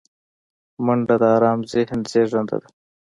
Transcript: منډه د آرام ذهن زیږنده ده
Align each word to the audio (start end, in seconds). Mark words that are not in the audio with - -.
منډه 0.85 1.15
د 1.21 1.23
آرام 1.35 1.59
ذهن 1.71 1.99
زیږنده 2.11 2.57
ده 2.61 2.67